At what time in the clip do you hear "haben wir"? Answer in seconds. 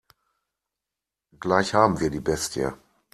1.75-2.09